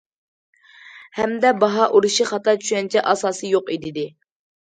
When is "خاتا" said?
2.31-2.57